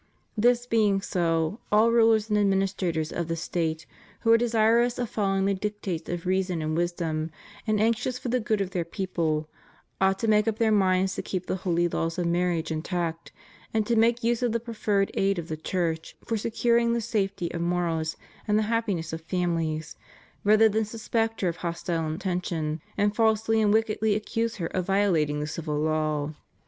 This 0.35 0.65
being 0.65 0.99
so, 0.99 1.59
aU 1.71 1.87
rulers 1.91 2.27
and 2.29 2.35
administrators 2.39 3.11
of 3.11 3.27
the 3.27 3.35
State 3.35 3.85
who 4.21 4.31
are 4.31 4.37
desirous 4.39 4.97
of 4.97 5.11
following 5.11 5.45
the 5.45 5.53
dictates 5.53 6.09
of 6.09 6.25
reason 6.25 6.59
and 6.63 6.75
wisdom, 6.75 7.29
and 7.67 7.79
anxious 7.79 8.17
for 8.17 8.29
the 8.29 8.39
good 8.39 8.61
of 8.61 8.71
their 8.71 8.83
people, 8.83 9.47
ought 10.01 10.17
to 10.17 10.27
make 10.27 10.47
up 10.47 10.57
their 10.57 10.71
minds 10.71 11.13
to 11.13 11.21
keep 11.21 11.45
the 11.45 11.57
holy 11.57 11.87
laws 11.87 12.17
of 12.17 12.25
marriage 12.25 12.71
intact, 12.71 13.31
and 13.75 13.85
to 13.85 13.95
make 13.95 14.23
use 14.23 14.41
of 14.41 14.53
the 14.53 14.59
proffered 14.59 15.11
aid 15.13 15.37
of 15.37 15.49
the 15.49 15.55
Church 15.55 16.15
for 16.25 16.35
securing 16.35 16.93
the 16.93 16.99
safety 17.01 17.51
of 17.53 17.61
morals 17.61 18.17
and 18.47 18.57
the 18.57 18.63
happiness 18.73 19.13
of 19.13 19.23
famihes, 19.27 19.97
rather 20.43 20.67
than 20.67 20.83
suspect 20.83 21.41
her 21.41 21.47
of 21.49 21.57
hostile 21.57 22.07
intention, 22.07 22.81
and 22.97 23.15
falsely 23.15 23.61
and 23.61 23.71
wickedly 23.71 24.15
accuse 24.15 24.55
her 24.55 24.65
of 24.65 24.83
violating 24.87 25.39
the 25.39 25.45
civil 25.45 25.77
law. 25.79 26.33